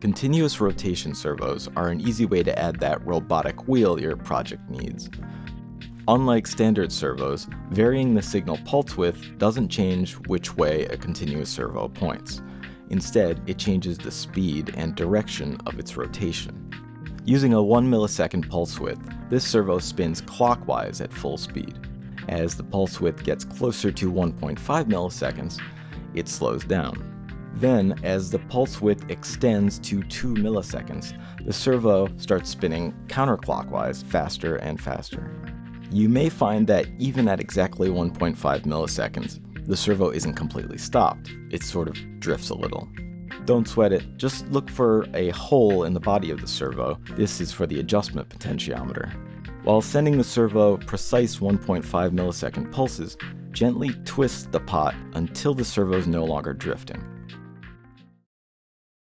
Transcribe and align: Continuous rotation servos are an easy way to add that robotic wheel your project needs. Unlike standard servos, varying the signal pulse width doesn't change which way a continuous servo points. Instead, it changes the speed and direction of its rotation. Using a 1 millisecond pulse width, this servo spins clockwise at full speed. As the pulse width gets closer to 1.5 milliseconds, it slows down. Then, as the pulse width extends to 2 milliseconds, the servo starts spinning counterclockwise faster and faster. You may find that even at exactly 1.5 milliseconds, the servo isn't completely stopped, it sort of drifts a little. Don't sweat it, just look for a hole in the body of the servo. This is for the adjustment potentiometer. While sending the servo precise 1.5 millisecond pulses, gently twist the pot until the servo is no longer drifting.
Continuous 0.00 0.60
rotation 0.60 1.14
servos 1.14 1.70
are 1.74 1.88
an 1.88 2.02
easy 2.02 2.26
way 2.26 2.42
to 2.42 2.58
add 2.58 2.78
that 2.78 3.04
robotic 3.06 3.66
wheel 3.66 3.98
your 3.98 4.14
project 4.14 4.68
needs. 4.68 5.08
Unlike 6.06 6.46
standard 6.46 6.92
servos, 6.92 7.48
varying 7.70 8.14
the 8.14 8.20
signal 8.20 8.58
pulse 8.66 8.98
width 8.98 9.38
doesn't 9.38 9.70
change 9.70 10.12
which 10.28 10.54
way 10.54 10.84
a 10.84 10.98
continuous 10.98 11.48
servo 11.48 11.88
points. 11.88 12.42
Instead, 12.90 13.42
it 13.46 13.56
changes 13.56 13.96
the 13.96 14.10
speed 14.10 14.74
and 14.76 14.94
direction 14.94 15.56
of 15.64 15.78
its 15.78 15.96
rotation. 15.96 16.70
Using 17.24 17.54
a 17.54 17.62
1 17.62 17.90
millisecond 17.90 18.50
pulse 18.50 18.78
width, 18.78 19.00
this 19.30 19.46
servo 19.46 19.78
spins 19.78 20.20
clockwise 20.20 21.00
at 21.00 21.12
full 21.12 21.38
speed. 21.38 21.78
As 22.28 22.54
the 22.54 22.64
pulse 22.64 23.00
width 23.00 23.24
gets 23.24 23.46
closer 23.46 23.90
to 23.92 24.12
1.5 24.12 24.58
milliseconds, 24.84 25.58
it 26.14 26.28
slows 26.28 26.64
down. 26.64 27.15
Then, 27.56 27.98
as 28.02 28.30
the 28.30 28.38
pulse 28.38 28.82
width 28.82 29.08
extends 29.08 29.78
to 29.78 30.02
2 30.02 30.34
milliseconds, 30.34 31.18
the 31.42 31.54
servo 31.54 32.08
starts 32.18 32.50
spinning 32.50 32.92
counterclockwise 33.06 34.04
faster 34.04 34.56
and 34.56 34.78
faster. 34.78 35.32
You 35.90 36.10
may 36.10 36.28
find 36.28 36.66
that 36.66 36.86
even 36.98 37.28
at 37.28 37.40
exactly 37.40 37.88
1.5 37.88 38.36
milliseconds, 38.64 39.40
the 39.66 39.76
servo 39.76 40.10
isn't 40.10 40.34
completely 40.34 40.76
stopped, 40.76 41.30
it 41.50 41.62
sort 41.62 41.88
of 41.88 41.96
drifts 42.20 42.50
a 42.50 42.54
little. 42.54 42.88
Don't 43.46 43.66
sweat 43.66 43.92
it, 43.92 44.04
just 44.18 44.46
look 44.50 44.68
for 44.68 45.06
a 45.14 45.30
hole 45.30 45.84
in 45.84 45.94
the 45.94 46.00
body 46.00 46.30
of 46.30 46.42
the 46.42 46.46
servo. 46.46 46.98
This 47.12 47.40
is 47.40 47.52
for 47.52 47.66
the 47.66 47.80
adjustment 47.80 48.28
potentiometer. 48.28 49.10
While 49.64 49.80
sending 49.80 50.18
the 50.18 50.24
servo 50.24 50.76
precise 50.76 51.36
1.5 51.36 51.84
millisecond 52.10 52.70
pulses, 52.70 53.16
gently 53.50 53.94
twist 54.04 54.52
the 54.52 54.60
pot 54.60 54.94
until 55.14 55.54
the 55.54 55.64
servo 55.64 55.96
is 55.96 56.06
no 56.06 56.24
longer 56.24 56.52
drifting. 56.52 57.15